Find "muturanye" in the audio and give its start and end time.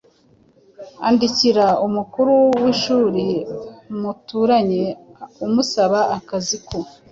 4.01-4.83